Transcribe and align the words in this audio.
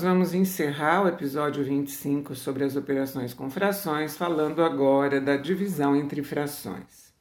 nós 0.00 0.02
vamos 0.02 0.32
encerrar 0.32 1.04
o 1.04 1.08
episódio 1.08 1.62
25 1.62 2.34
sobre 2.34 2.64
as 2.64 2.74
operações 2.74 3.34
com 3.34 3.50
frações, 3.50 4.16
falando 4.16 4.64
agora 4.64 5.20
da 5.20 5.36
divisão 5.36 5.94
entre 5.94 6.22
frações. 6.22 7.12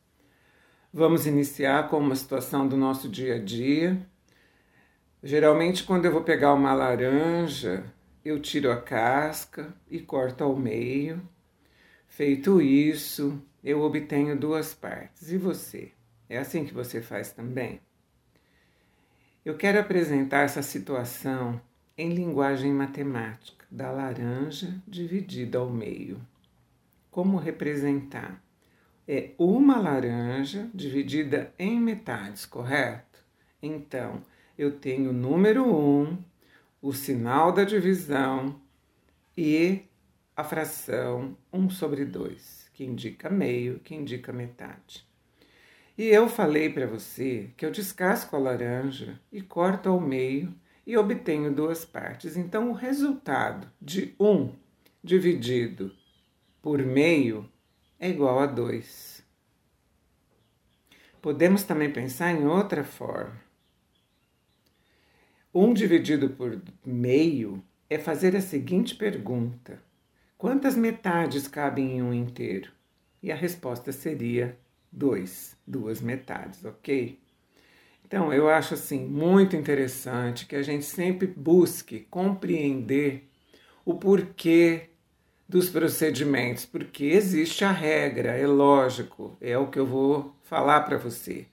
Vamos 0.93 1.27
iniciar 1.27 1.89
com 1.89 1.97
uma 1.97 2.15
situação 2.15 2.65
do 2.65 2.77
nosso 2.77 3.09
dia 3.09 3.35
a 3.35 3.37
dia. 3.37 3.99
Geralmente, 5.21 5.83
quando 5.83 6.05
eu 6.05 6.11
vou 6.13 6.21
pegar 6.21 6.53
uma 6.53 6.73
laranja, 6.73 7.83
eu 8.23 8.39
tiro 8.39 8.71
a 8.71 8.77
casca 8.77 9.73
e 9.91 9.99
corto 9.99 10.45
ao 10.45 10.55
meio. 10.55 11.21
Feito 12.07 12.61
isso, 12.61 13.43
eu 13.61 13.81
obtenho 13.81 14.39
duas 14.39 14.73
partes. 14.73 15.33
E 15.33 15.37
você? 15.37 15.91
É 16.29 16.37
assim 16.37 16.63
que 16.63 16.73
você 16.73 17.01
faz 17.01 17.33
também? 17.33 17.81
Eu 19.43 19.57
quero 19.57 19.81
apresentar 19.81 20.43
essa 20.45 20.61
situação 20.61 21.59
em 21.99 22.13
linguagem 22.13 22.71
matemática, 22.71 23.65
da 23.69 23.91
laranja 23.91 24.81
dividida 24.87 25.57
ao 25.57 25.69
meio. 25.69 26.21
Como 27.11 27.35
representar? 27.35 28.41
É 29.05 29.31
uma 29.37 29.77
laranja 29.77 30.69
dividida 30.73 31.53
em 31.59 31.77
metades, 31.77 32.45
correto? 32.45 33.21
Então, 33.61 34.21
eu 34.57 34.71
tenho 34.71 35.09
o 35.09 35.13
número 35.13 35.65
1, 35.65 36.01
um, 36.01 36.17
o 36.81 36.93
sinal 36.93 37.51
da 37.51 37.65
divisão 37.65 38.61
e 39.35 39.81
a 40.37 40.43
fração 40.45 41.35
1 41.51 41.69
sobre 41.69 42.05
2, 42.05 42.69
que 42.73 42.85
indica 42.85 43.29
meio, 43.29 43.77
que 43.79 43.93
indica 43.93 44.31
metade. 44.31 45.05
E 45.97 46.05
eu 46.05 46.29
falei 46.29 46.69
para 46.69 46.87
você 46.87 47.49
que 47.57 47.65
eu 47.65 47.71
descasco 47.71 48.37
a 48.37 48.39
laranja 48.39 49.19
e 49.33 49.41
corto 49.41 49.89
ao 49.89 49.99
meio 49.99 50.55
e 50.89 50.97
obtenho 50.97 51.53
duas 51.53 51.85
partes. 51.85 52.35
Então, 52.35 52.71
o 52.71 52.73
resultado 52.73 53.71
de 53.79 54.15
1 54.19 54.51
dividido 55.03 55.95
por 56.63 56.79
meio 56.79 57.47
é 57.99 58.09
igual 58.09 58.39
a 58.39 58.47
2. 58.47 59.23
Podemos 61.21 61.61
também 61.61 61.93
pensar 61.93 62.31
em 62.31 62.47
outra 62.47 62.83
forma. 62.83 63.39
1 65.53 65.75
dividido 65.75 66.31
por 66.31 66.59
meio 66.83 67.63
é 67.87 67.99
fazer 67.99 68.35
a 68.35 68.41
seguinte 68.41 68.95
pergunta: 68.95 69.79
Quantas 70.39 70.75
metades 70.75 71.47
cabem 71.47 71.97
em 71.97 72.01
um 72.01 72.11
inteiro? 72.11 72.71
E 73.21 73.31
a 73.31 73.35
resposta 73.35 73.91
seria 73.91 74.57
dois, 74.91 75.55
duas 75.67 76.01
metades, 76.01 76.65
ok? 76.65 77.19
Então, 78.09 78.33
eu 78.33 78.49
acho 78.49 78.73
assim 78.73 79.05
muito 79.05 79.55
interessante 79.55 80.47
que 80.47 80.55
a 80.55 80.63
gente 80.63 80.83
sempre 80.83 81.27
busque 81.27 82.07
compreender 82.09 83.29
o 83.85 83.93
porquê 83.93 84.89
dos 85.47 85.69
procedimentos, 85.69 86.65
porque 86.65 87.05
existe 87.05 87.63
a 87.63 87.71
regra, 87.71 88.31
é 88.31 88.47
lógico, 88.47 89.37
é 89.39 89.55
o 89.59 89.67
que 89.67 89.77
eu 89.77 89.85
vou 89.85 90.35
falar 90.41 90.81
para 90.81 90.97
você. 90.97 91.45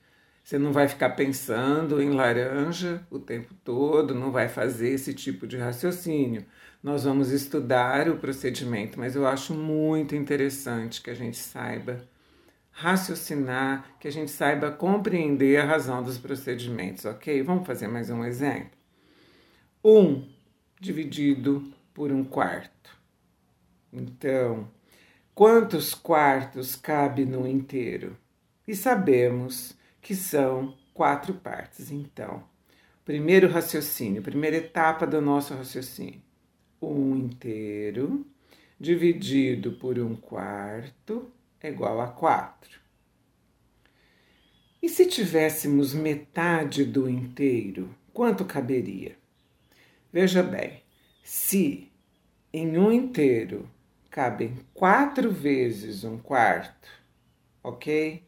Você 0.42 0.58
não 0.58 0.72
vai 0.72 0.88
ficar 0.88 1.10
pensando 1.10 2.00
em 2.00 2.12
laranja 2.12 3.06
o 3.10 3.18
tempo 3.18 3.52
todo, 3.62 4.14
não 4.14 4.32
vai 4.32 4.48
fazer 4.48 4.88
esse 4.92 5.12
tipo 5.12 5.46
de 5.46 5.58
raciocínio. 5.58 6.46
Nós 6.82 7.04
vamos 7.04 7.32
estudar 7.32 8.08
o 8.08 8.16
procedimento, 8.16 8.98
mas 8.98 9.14
eu 9.14 9.26
acho 9.26 9.52
muito 9.52 10.16
interessante 10.16 11.02
que 11.02 11.10
a 11.10 11.14
gente 11.14 11.36
saiba 11.36 11.98
raciocinar, 12.76 13.96
que 13.98 14.06
a 14.06 14.12
gente 14.12 14.30
saiba 14.30 14.70
compreender 14.70 15.58
a 15.58 15.64
razão 15.64 16.02
dos 16.02 16.18
procedimentos, 16.18 17.06
ok? 17.06 17.42
Vamos 17.42 17.66
fazer 17.66 17.88
mais 17.88 18.10
um 18.10 18.22
exemplo. 18.22 18.76
1 19.82 19.98
um 19.98 20.28
dividido 20.78 21.72
por 21.94 22.12
um 22.12 22.22
quarto. 22.22 22.94
Então, 23.90 24.68
quantos 25.34 25.94
quartos 25.94 26.76
cabe 26.76 27.24
no 27.24 27.48
inteiro? 27.48 28.14
E 28.68 28.76
sabemos 28.76 29.74
que 30.02 30.14
são 30.14 30.76
quatro 30.92 31.32
partes. 31.32 31.90
Então, 31.90 32.44
primeiro 33.06 33.48
raciocínio, 33.48 34.20
primeira 34.20 34.56
etapa 34.58 35.06
do 35.06 35.22
nosso 35.22 35.54
raciocínio. 35.54 36.20
Um 36.82 37.16
inteiro 37.16 38.26
dividido 38.78 39.72
por 39.72 39.98
um 39.98 40.14
quarto 40.14 41.32
é 41.62 41.68
igual 41.68 42.00
a 42.00 42.08
4. 42.08 42.80
E 44.82 44.88
se 44.88 45.06
tivéssemos 45.06 45.94
metade 45.94 46.84
do 46.84 47.08
inteiro, 47.08 47.94
quanto 48.12 48.44
caberia? 48.44 49.16
Veja 50.12 50.42
bem, 50.42 50.82
se 51.22 51.90
em 52.52 52.78
um 52.78 52.92
inteiro 52.92 53.68
cabem 54.10 54.56
quatro 54.72 55.30
vezes 55.30 56.04
um 56.04 56.16
quarto, 56.16 56.88
ok? 57.62 58.24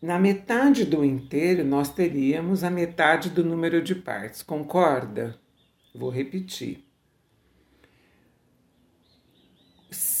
Na 0.00 0.18
metade 0.18 0.84
do 0.84 1.04
inteiro, 1.04 1.64
nós 1.64 1.92
teríamos 1.92 2.62
a 2.62 2.70
metade 2.70 3.30
do 3.30 3.44
número 3.44 3.82
de 3.82 3.94
partes, 3.94 4.42
concorda? 4.42 5.36
Vou 5.94 6.08
repetir. 6.08 6.85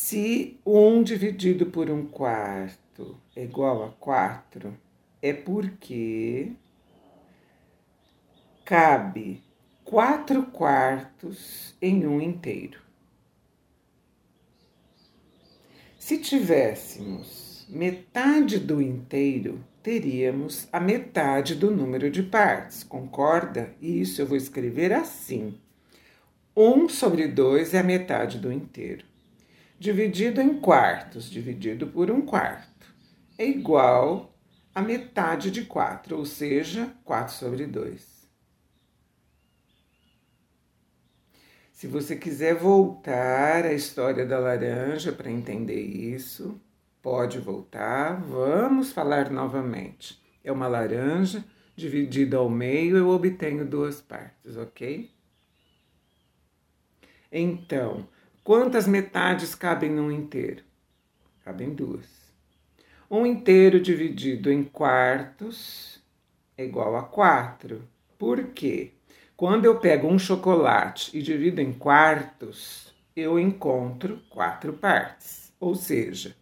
Se 0.08 0.56
1 0.64 1.02
dividido 1.02 1.66
por 1.66 1.90
1 1.90 2.06
quarto 2.06 3.20
é 3.34 3.42
igual 3.42 3.82
a 3.82 3.88
4, 3.90 4.72
é 5.20 5.32
porque 5.32 6.52
cabe 8.64 9.42
4 9.82 10.44
quartos 10.44 11.74
em 11.82 12.06
um 12.06 12.20
inteiro. 12.20 12.78
Se 15.98 16.18
tivéssemos 16.18 17.66
metade 17.68 18.60
do 18.60 18.80
inteiro, 18.80 19.58
teríamos 19.82 20.68
a 20.72 20.78
metade 20.78 21.56
do 21.56 21.72
número 21.72 22.12
de 22.12 22.22
partes, 22.22 22.84
concorda? 22.84 23.74
Isso 23.82 24.22
eu 24.22 24.26
vou 24.28 24.36
escrever 24.36 24.92
assim. 24.92 25.58
1 26.56 26.90
sobre 26.90 27.26
2 27.26 27.74
é 27.74 27.80
a 27.80 27.82
metade 27.82 28.38
do 28.38 28.52
inteiro 28.52 29.15
dividido 29.78 30.40
em 30.40 30.58
quartos, 30.60 31.30
dividido 31.30 31.86
por 31.86 32.10
um 32.10 32.22
quarto, 32.22 32.94
é 33.38 33.46
igual 33.46 34.34
a 34.74 34.82
metade 34.82 35.50
de 35.50 35.64
4, 35.64 36.16
ou 36.16 36.24
seja, 36.24 36.92
4 37.04 37.34
sobre 37.34 37.66
2. 37.66 38.16
Se 41.72 41.86
você 41.86 42.16
quiser 42.16 42.54
voltar 42.54 43.66
à 43.66 43.72
história 43.72 44.24
da 44.24 44.38
laranja 44.38 45.12
para 45.12 45.30
entender 45.30 45.80
isso, 45.80 46.58
pode 47.02 47.38
voltar. 47.38 48.18
Vamos 48.22 48.92
falar 48.92 49.30
novamente. 49.30 50.18
É 50.42 50.50
uma 50.50 50.66
laranja 50.68 51.44
dividida 51.76 52.38
ao 52.38 52.48
meio, 52.48 52.96
eu 52.96 53.10
obtenho 53.10 53.66
duas 53.66 54.00
partes, 54.00 54.56
ok? 54.56 55.10
Então, 57.30 58.08
Quantas 58.46 58.86
metades 58.86 59.56
cabem 59.56 59.90
num 59.90 60.08
inteiro? 60.08 60.62
Cabem 61.44 61.74
duas. 61.74 62.06
Um 63.10 63.26
inteiro 63.26 63.80
dividido 63.80 64.52
em 64.52 64.62
quartos 64.62 66.00
é 66.56 66.64
igual 66.64 66.94
a 66.94 67.02
quatro. 67.02 67.82
Por 68.16 68.52
quê? 68.52 68.92
Quando 69.36 69.64
eu 69.64 69.80
pego 69.80 70.06
um 70.06 70.16
chocolate 70.16 71.18
e 71.18 71.22
divido 71.22 71.60
em 71.60 71.72
quartos, 71.72 72.94
eu 73.16 73.36
encontro 73.36 74.20
quatro 74.30 74.74
partes. 74.74 75.52
Ou 75.58 75.74
seja, 75.74 76.36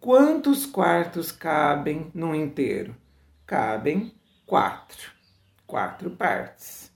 quantos 0.00 0.66
quartos 0.66 1.30
cabem 1.30 2.10
num 2.12 2.34
inteiro? 2.34 2.92
Cabem 3.46 4.12
quatro. 4.44 5.12
Quatro 5.64 6.10
partes. 6.10 6.90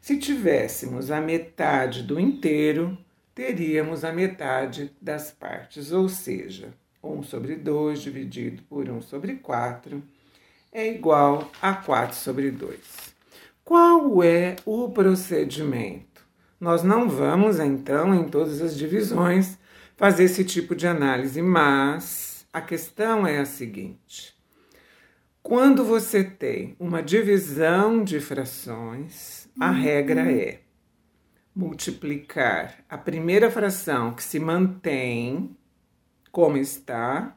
Se 0.00 0.16
tivéssemos 0.16 1.10
a 1.10 1.20
metade 1.20 2.02
do 2.02 2.18
inteiro, 2.18 2.96
teríamos 3.40 4.04
a 4.04 4.12
metade 4.12 4.92
das 5.00 5.30
partes, 5.30 5.92
ou 5.92 6.10
seja, 6.10 6.74
1 7.02 7.22
sobre 7.22 7.56
2 7.56 8.02
dividido 8.02 8.62
por 8.64 8.86
1 8.86 9.00
sobre 9.00 9.36
4 9.36 10.02
é 10.70 10.92
igual 10.92 11.50
a 11.62 11.72
4 11.72 12.14
sobre 12.14 12.50
2. 12.50 12.78
Qual 13.64 14.22
é 14.22 14.56
o 14.66 14.90
procedimento? 14.90 16.22
Nós 16.60 16.82
não 16.82 17.08
vamos, 17.08 17.58
então, 17.58 18.14
em 18.14 18.24
todas 18.24 18.60
as 18.60 18.76
divisões, 18.76 19.58
fazer 19.96 20.24
esse 20.24 20.44
tipo 20.44 20.76
de 20.76 20.86
análise, 20.86 21.40
mas 21.40 22.46
a 22.52 22.60
questão 22.60 23.26
é 23.26 23.38
a 23.38 23.46
seguinte: 23.46 24.36
quando 25.42 25.82
você 25.82 26.22
tem 26.22 26.76
uma 26.78 27.02
divisão 27.02 28.04
de 28.04 28.20
frações, 28.20 29.48
a 29.58 29.70
regra 29.70 30.30
é 30.30 30.60
multiplicar 31.60 32.82
a 32.88 32.96
primeira 32.96 33.50
fração 33.50 34.14
que 34.14 34.22
se 34.22 34.40
mantém 34.40 35.54
como 36.32 36.56
está 36.56 37.36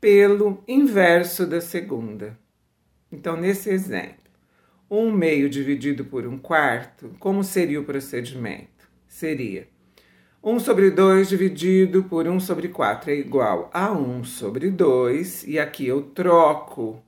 pelo 0.00 0.62
inverso 0.68 1.44
da 1.44 1.60
segunda. 1.60 2.38
Então, 3.10 3.36
nesse 3.36 3.68
exemplo, 3.68 4.30
1 4.88 5.10
meio 5.10 5.50
dividido 5.50 6.04
por 6.04 6.24
1 6.24 6.38
quarto, 6.38 7.10
como 7.18 7.42
seria 7.42 7.80
o 7.80 7.84
procedimento? 7.84 8.88
Seria 9.08 9.66
1 10.40 10.60
sobre 10.60 10.88
2 10.92 11.28
dividido 11.28 12.04
por 12.04 12.28
1 12.28 12.38
sobre 12.38 12.68
4 12.68 13.10
é 13.10 13.16
igual 13.16 13.68
a 13.74 13.90
1 13.90 14.22
sobre 14.22 14.70
2, 14.70 15.42
e 15.48 15.58
aqui 15.58 15.88
eu 15.88 16.02
troco 16.02 17.02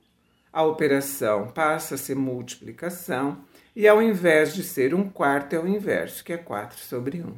a 0.51 0.61
operação, 0.61 1.47
passa 1.47 1.95
a 1.95 1.97
ser 1.97 2.15
multiplicação, 2.15 3.43
e 3.75 3.87
ao 3.87 4.01
invés 4.01 4.53
de 4.53 4.63
ser 4.63 4.93
1 4.93 5.09
quarto 5.09 5.53
é 5.53 5.59
o 5.59 5.67
inverso, 5.67 6.23
que 6.23 6.33
é 6.33 6.37
4 6.37 6.77
sobre 6.79 7.21
1. 7.21 7.35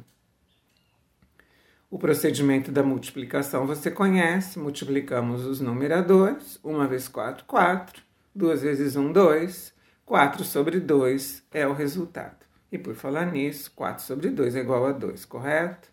O 1.88 1.98
procedimento 1.98 2.70
da 2.70 2.82
multiplicação 2.82 3.66
você 3.66 3.90
conhece, 3.90 4.58
multiplicamos 4.58 5.46
os 5.46 5.60
numeradores, 5.60 6.58
1 6.62 6.86
vezes 6.88 7.08
4, 7.08 7.44
4, 7.44 8.02
2 8.34 8.62
vezes 8.62 8.96
1, 8.96 9.12
2, 9.12 9.74
4 10.04 10.44
sobre 10.44 10.80
2 10.80 11.44
é 11.52 11.66
o 11.66 11.72
resultado. 11.72 12.44
E 12.70 12.76
por 12.76 12.94
falar 12.94 13.26
nisso, 13.26 13.72
4 13.74 14.04
sobre 14.04 14.28
2 14.30 14.56
é 14.56 14.60
igual 14.60 14.84
a 14.84 14.92
2, 14.92 15.24
correto? 15.24 15.88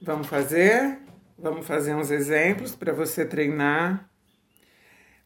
Vamos 0.00 0.26
fazer? 0.26 0.98
Vamos 1.38 1.66
fazer 1.66 1.94
uns 1.94 2.10
exemplos 2.10 2.74
para 2.74 2.92
você 2.92 3.24
treinar. 3.24 4.10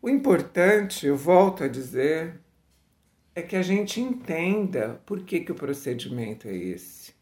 O 0.03 0.11
importante, 0.11 1.07
eu 1.07 1.17
volto 1.17 1.65
a 1.65 1.69
dizer, 1.69 2.42
é 3.35 3.43
que 3.43 3.57
a 3.57 3.63
gente 3.63 4.01
entenda 4.01 5.01
por 5.07 5.23
que, 5.23 5.41
que 5.41 5.53
o 5.53 5.57
procedimento 5.57 6.49
é 6.49 6.55
esse. 6.55 7.15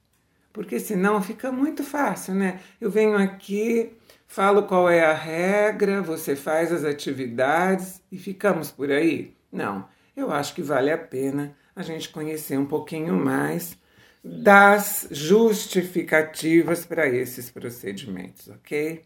Porque 0.53 0.81
senão 0.81 1.23
fica 1.23 1.53
muito 1.53 1.85
fácil, 1.85 2.35
né? 2.35 2.61
Eu 2.81 2.91
venho 2.91 3.17
aqui, 3.17 3.93
falo 4.27 4.65
qual 4.65 4.91
é 4.91 5.05
a 5.05 5.15
regra, 5.15 6.03
você 6.03 6.35
faz 6.35 6.73
as 6.73 6.85
atividades 6.85 8.03
e 8.11 8.19
ficamos 8.19 8.71
por 8.71 8.91
aí? 8.91 9.35
Não 9.53 9.89
eu 10.21 10.31
acho 10.31 10.55
que 10.55 10.63
vale 10.63 10.91
a 10.91 10.99
pena 10.99 11.57
a 11.75 11.83
gente 11.83 12.09
conhecer 12.11 12.59
um 12.59 12.67
pouquinho 12.67 13.15
mais 13.15 13.77
das 14.23 15.09
justificativas 15.11 16.85
para 16.85 17.09
esses 17.09 17.51
procedimentos, 17.51 18.49
ok? 18.49 19.05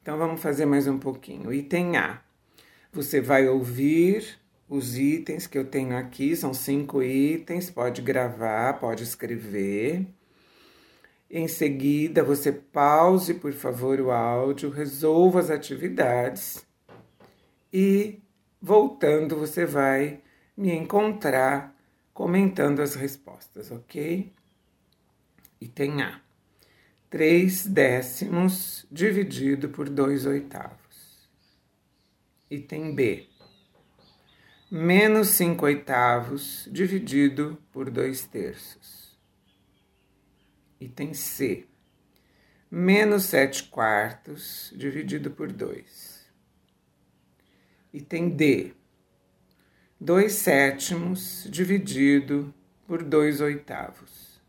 Então 0.00 0.16
vamos 0.16 0.40
fazer 0.40 0.66
mais 0.66 0.86
um 0.86 0.98
pouquinho. 0.98 1.52
Item 1.52 1.96
A. 1.96 2.20
Você 2.92 3.20
vai 3.20 3.48
ouvir 3.48 4.38
os 4.68 4.98
itens 4.98 5.46
que 5.46 5.56
eu 5.56 5.64
tenho 5.64 5.96
aqui, 5.96 6.34
são 6.34 6.52
cinco 6.52 7.02
itens, 7.02 7.70
pode 7.70 8.02
gravar, 8.02 8.80
pode 8.80 9.02
escrever. 9.04 10.06
Em 11.30 11.48
seguida, 11.48 12.22
você 12.22 12.52
pause, 12.52 13.34
por 13.34 13.52
favor, 13.52 14.00
o 14.00 14.10
áudio, 14.10 14.70
resolva 14.70 15.40
as 15.40 15.50
atividades 15.50 16.64
e, 17.72 18.20
voltando, 18.60 19.36
você 19.36 19.64
vai 19.66 20.20
me 20.56 20.72
encontrar 20.72 21.76
comentando 22.14 22.80
as 22.80 22.94
respostas, 22.94 23.70
ok? 23.70 24.32
Item 25.60 26.02
A. 26.02 26.20
3 27.10 27.66
décimos 27.66 28.86
dividido 28.90 29.68
por 29.68 29.88
2 29.88 30.26
oitavos. 30.26 31.28
Item 32.50 32.94
B. 32.94 33.35
Menos 34.78 35.28
5 35.28 35.64
oitavos 35.64 36.68
dividido 36.70 37.56
por 37.72 37.88
2 37.88 38.26
terços. 38.26 39.18
Item 40.78 41.14
C. 41.14 41.66
Menos 42.70 43.22
7 43.22 43.70
quartos 43.70 44.70
dividido 44.76 45.30
por 45.30 45.50
2. 45.50 46.30
Item 47.90 48.28
D 48.28 48.74
2 49.98 50.30
sétimos 50.30 51.48
dividido 51.50 52.52
por 52.86 53.02
2 53.02 53.40
oitavos. 53.40 54.42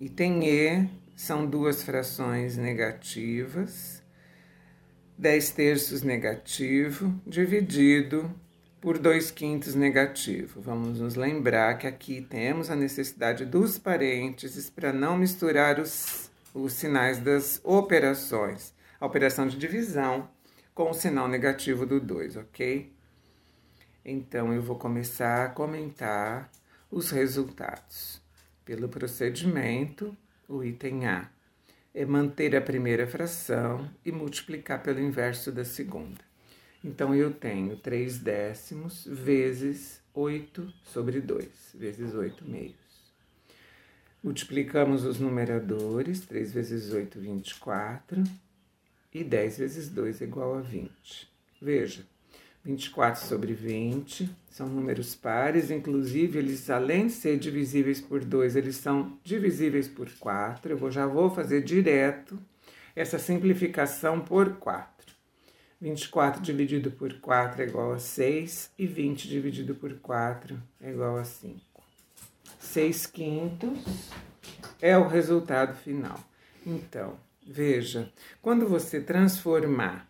Item 0.00 0.48
E 0.48 0.90
são 1.14 1.46
duas 1.46 1.84
frações 1.84 2.56
negativas, 2.56 4.02
10 5.16 5.50
terços 5.52 6.02
negativo 6.02 7.14
dividido 7.24 8.28
por 8.80 8.98
2 8.98 9.30
quintos 9.30 9.74
negativo. 9.74 10.60
Vamos 10.60 11.00
nos 11.00 11.14
lembrar 11.14 11.76
que 11.76 11.86
aqui 11.86 12.22
temos 12.22 12.70
a 12.70 12.76
necessidade 12.76 13.44
dos 13.44 13.78
parênteses 13.78 14.70
para 14.70 14.92
não 14.92 15.18
misturar 15.18 15.78
os, 15.78 16.30
os 16.54 16.72
sinais 16.72 17.18
das 17.18 17.60
operações. 17.62 18.72
A 18.98 19.06
operação 19.06 19.46
de 19.46 19.58
divisão 19.58 20.28
com 20.74 20.90
o 20.90 20.94
sinal 20.94 21.28
negativo 21.28 21.84
do 21.84 22.00
2, 22.00 22.36
ok? 22.36 22.90
Então 24.02 24.52
eu 24.52 24.62
vou 24.62 24.76
começar 24.76 25.44
a 25.44 25.48
comentar 25.50 26.50
os 26.90 27.10
resultados. 27.10 28.20
Pelo 28.64 28.88
procedimento, 28.88 30.16
o 30.48 30.64
item 30.64 31.06
A 31.06 31.28
é 31.94 32.04
manter 32.06 32.56
a 32.56 32.60
primeira 32.60 33.06
fração 33.06 33.90
e 34.04 34.10
multiplicar 34.10 34.82
pelo 34.82 35.00
inverso 35.00 35.52
da 35.52 35.64
segunda. 35.64 36.29
Então 36.82 37.14
eu 37.14 37.30
tenho 37.30 37.76
3 37.76 38.18
décimos 38.18 39.06
vezes 39.06 40.00
8 40.14 40.72
sobre 40.84 41.20
2, 41.20 41.46
vezes 41.74 42.14
8 42.14 42.44
meios. 42.48 42.74
Multiplicamos 44.22 45.04
os 45.04 45.18
numeradores, 45.18 46.20
3 46.20 46.52
vezes 46.52 46.92
8, 46.92 47.18
24, 47.18 48.22
e 49.12 49.24
10 49.24 49.58
vezes 49.58 49.88
2 49.88 50.22
é 50.22 50.24
igual 50.24 50.56
a 50.56 50.60
20. 50.60 51.28
Veja, 51.60 52.06
24 52.64 53.26
sobre 53.26 53.54
20 53.54 54.30
são 54.50 54.68
números 54.68 55.14
pares, 55.14 55.70
inclusive 55.70 56.38
eles, 56.38 56.68
além 56.68 57.06
de 57.06 57.14
ser 57.14 57.38
divisíveis 57.38 58.00
por 58.00 58.24
2, 58.24 58.56
eles 58.56 58.76
são 58.76 59.18
divisíveis 59.24 59.88
por 59.88 60.10
4. 60.18 60.72
Eu 60.72 60.90
já 60.90 61.06
vou 61.06 61.30
fazer 61.30 61.62
direto 61.62 62.38
essa 62.94 63.18
simplificação 63.18 64.20
por 64.20 64.56
4. 64.56 64.99
24 65.80 66.42
dividido 66.42 66.90
por 66.90 67.14
4 67.20 67.62
é 67.62 67.66
igual 67.66 67.92
a 67.92 67.98
6 67.98 68.72
e 68.78 68.86
20 68.86 69.28
dividido 69.28 69.74
por 69.74 69.94
4 69.94 70.60
é 70.80 70.90
igual 70.90 71.16
a 71.16 71.24
5. 71.24 71.60
6 72.58 73.06
quintos 73.06 74.10
é 74.80 74.96
o 74.98 75.08
resultado 75.08 75.74
final. 75.74 76.20
Então, 76.66 77.16
veja, 77.46 78.12
quando 78.42 78.68
você 78.68 79.00
transformar 79.00 80.06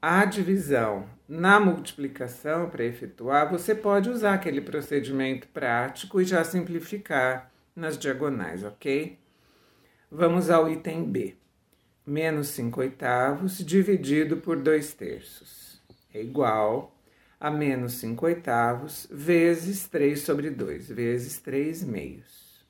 a 0.00 0.26
divisão 0.26 1.08
na 1.26 1.58
multiplicação 1.58 2.68
para 2.68 2.84
efetuar, 2.84 3.50
você 3.50 3.74
pode 3.74 4.10
usar 4.10 4.34
aquele 4.34 4.60
procedimento 4.60 5.48
prático 5.48 6.20
e 6.20 6.24
já 6.24 6.44
simplificar 6.44 7.50
nas 7.74 7.98
diagonais, 7.98 8.62
ok? 8.62 9.18
Vamos 10.10 10.50
ao 10.50 10.68
item 10.68 11.04
B. 11.10 11.34
Menos 12.06 12.48
5 12.48 12.80
oitavos 12.80 13.58
dividido 13.58 14.36
por 14.36 14.60
2 14.60 14.92
terços 14.92 15.80
é 16.12 16.20
igual 16.20 16.94
a 17.40 17.50
menos 17.50 17.94
5 17.94 18.26
oitavos 18.26 19.06
vezes 19.10 19.88
3 19.88 20.20
sobre 20.20 20.50
2, 20.50 20.88
vezes 20.90 21.38
3 21.38 21.82
meios. 21.84 22.62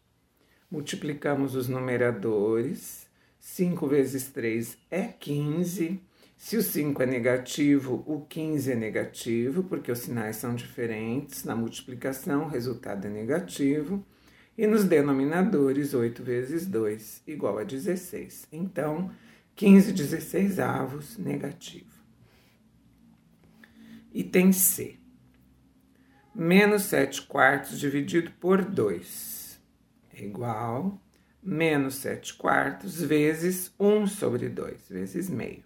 Multiplicamos 0.71 1.57
os 1.57 1.69
numeradores, 1.69 3.09
5 3.41 3.87
vezes 3.89 4.29
3 4.29 4.79
é 4.89 5.03
15 5.03 6.01
se 6.37 6.57
o 6.57 6.63
5 6.63 7.03
é 7.03 7.07
negativo, 7.07 8.05
o 8.07 8.21
15 8.21 8.73
é 8.73 8.75
negativo, 8.75 9.65
porque 9.65 9.91
os 9.91 10.01
sinais 10.01 10.37
são 10.37 10.55
diferentes. 10.55 11.43
Na 11.43 11.57
multiplicação, 11.57 12.45
o 12.45 12.49
resultado 12.49 13.07
é 13.07 13.11
negativo. 13.11 14.05
E 14.57 14.67
nos 14.67 14.85
denominadores, 14.85 15.95
8 15.95 16.23
vezes 16.23 16.67
2 16.67 17.23
igual 17.27 17.59
a 17.59 17.65
16. 17.65 18.47
Então, 18.53 19.11
15 19.57 19.93
16 19.93 20.59
avos 20.59 21.19
negativo. 21.19 21.93
Item 24.13 24.53
C. 24.53 24.97
Menos 26.35 26.83
7 26.83 27.23
quartos 27.23 27.79
dividido 27.79 28.31
por 28.41 28.65
2 28.65 29.61
é 30.17 30.25
igual 30.25 31.01
menos 31.43 31.97
7 31.97 32.35
quartos 32.35 33.03
vezes 33.03 33.73
1 33.79 34.07
sobre 34.07 34.49
2, 34.49 34.89
vezes 34.89 35.29
meio. 35.29 35.65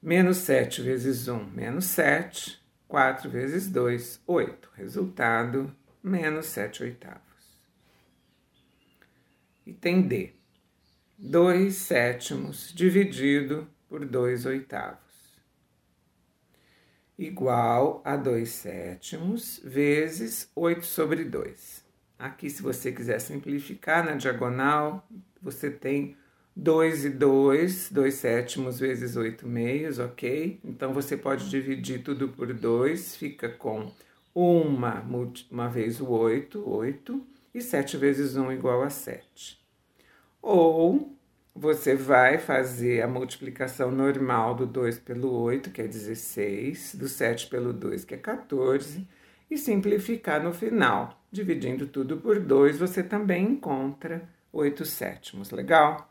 Menos 0.00 0.38
7 0.38 0.82
vezes 0.82 1.26
1, 1.26 1.44
menos 1.50 1.86
7. 1.86 2.60
4 2.86 3.30
vezes 3.30 3.68
2, 3.68 4.22
8. 4.26 4.70
Resultado, 4.74 5.74
menos 6.02 6.46
7 6.46 6.84
oitavos. 6.84 7.29
Item 9.66 10.02
D. 10.02 10.32
2 11.18 11.74
sétimos 11.74 12.72
dividido 12.74 13.68
por 13.88 14.06
2 14.06 14.46
oitavos. 14.46 14.98
Igual 17.18 18.00
a 18.02 18.16
2 18.16 18.48
sétimos 18.48 19.60
vezes 19.62 20.50
8 20.56 20.86
sobre 20.86 21.24
2. 21.24 21.84
Aqui, 22.18 22.48
se 22.48 22.62
você 22.62 22.90
quiser 22.90 23.20
simplificar 23.20 24.04
na 24.04 24.14
diagonal, 24.14 25.06
você 25.42 25.70
tem 25.70 26.16
2 26.56 27.04
e 27.04 27.10
2, 27.10 27.90
2 27.92 28.14
sétimos 28.14 28.80
vezes 28.80 29.14
8 29.14 29.46
meios, 29.46 29.98
ok? 29.98 30.58
Então 30.64 30.94
você 30.94 31.16
pode 31.16 31.50
dividir 31.50 32.02
tudo 32.02 32.28
por 32.28 32.52
2, 32.52 33.16
fica 33.16 33.48
com 33.48 33.92
uma, 34.34 35.04
uma 35.50 35.68
vez 35.68 36.00
o 36.00 36.08
8, 36.08 36.66
8, 36.66 37.26
e 37.54 37.60
7 37.60 37.96
vezes 37.96 38.36
1 38.36 38.52
igual 38.52 38.82
a 38.82 38.90
7. 38.90 39.58
Ou 40.42 41.16
você 41.54 41.94
vai 41.94 42.38
fazer 42.38 43.02
a 43.02 43.08
multiplicação 43.08 43.90
normal 43.90 44.54
do 44.54 44.66
2 44.66 44.98
pelo 45.00 45.30
8, 45.32 45.70
que 45.70 45.82
é 45.82 45.86
16, 45.86 46.94
do 46.94 47.08
7 47.08 47.48
pelo 47.48 47.72
2, 47.72 48.04
que 48.04 48.14
é 48.14 48.18
14, 48.18 49.06
e 49.50 49.58
simplificar 49.58 50.42
no 50.42 50.52
final. 50.52 51.20
Dividindo 51.30 51.86
tudo 51.86 52.16
por 52.16 52.40
2, 52.40 52.78
você 52.78 53.02
também 53.02 53.44
encontra 53.44 54.28
8 54.52 54.84
sétimos, 54.84 55.50
legal? 55.50 56.10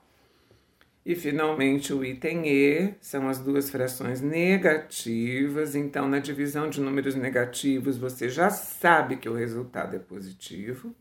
E 1.05 1.15
finalmente 1.15 1.93
o 1.93 2.05
item 2.05 2.47
E 2.47 2.93
são 3.01 3.27
as 3.27 3.39
duas 3.39 3.69
frações 3.69 4.21
negativas. 4.21 5.73
Então, 5.73 6.07
na 6.07 6.19
divisão 6.19 6.69
de 6.69 6.79
números 6.79 7.15
negativos, 7.15 7.97
você 7.97 8.29
já 8.29 8.49
sabe 8.49 9.15
que 9.15 9.27
o 9.27 9.33
resultado 9.33 9.95
é 9.95 9.99
positivo. 9.99 10.93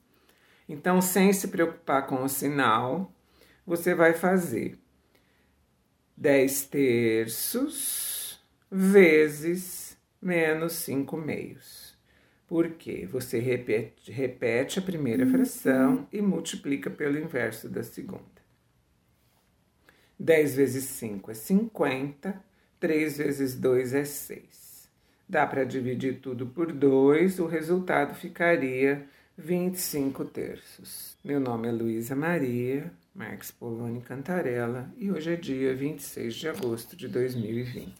Então, 0.68 1.00
sem 1.00 1.32
se 1.32 1.48
preocupar 1.48 2.06
com 2.06 2.22
o 2.22 2.28
sinal, 2.28 3.10
você 3.66 3.94
vai 3.94 4.12
fazer 4.12 4.78
10 6.16 6.66
terços 6.66 8.38
vezes 8.70 9.96
menos 10.20 10.72
5 10.74 11.16
meios. 11.16 11.96
Porque 12.46 13.06
você 13.06 13.38
repete, 13.38 14.10
repete 14.10 14.78
a 14.78 14.82
primeira 14.82 15.26
fração 15.26 16.06
e 16.12 16.20
multiplica 16.20 16.90
pelo 16.90 17.18
inverso 17.18 17.68
da 17.68 17.82
segunda. 17.82 18.38
10 20.18 20.56
vezes 20.56 20.84
5 20.84 21.30
é 21.30 21.34
50, 21.34 22.44
3 22.80 23.18
vezes 23.18 23.54
2 23.54 23.94
é 23.94 24.04
6. 24.04 24.88
Dá 25.28 25.46
para 25.46 25.64
dividir 25.64 26.20
tudo 26.20 26.46
por 26.46 26.72
2, 26.72 27.38
o 27.38 27.46
resultado 27.46 28.14
ficaria 28.14 29.06
25 29.38 30.24
terços. 30.24 31.16
Meu 31.22 31.38
nome 31.38 31.68
é 31.68 31.70
Luísa 31.70 32.16
Maria 32.16 32.92
Marques 33.14 33.52
Poloni 33.52 34.00
Cantarella 34.00 34.90
e 34.98 35.12
hoje 35.12 35.32
é 35.32 35.36
dia 35.36 35.72
26 35.76 36.34
de 36.34 36.48
agosto 36.48 36.96
de 36.96 37.06
2020. 37.06 37.94